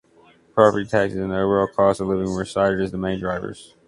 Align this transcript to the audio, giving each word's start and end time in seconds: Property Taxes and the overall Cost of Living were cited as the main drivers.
Property 0.55 0.89
Taxes 0.89 1.19
and 1.19 1.29
the 1.29 1.37
overall 1.37 1.67
Cost 1.67 2.01
of 2.01 2.07
Living 2.07 2.33
were 2.33 2.43
cited 2.43 2.81
as 2.81 2.89
the 2.91 2.97
main 2.97 3.19
drivers. 3.19 3.75